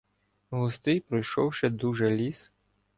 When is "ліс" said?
2.11-2.51